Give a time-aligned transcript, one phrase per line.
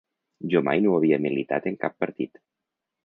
[0.53, 2.43] Jo mai no havia militat en cap partit.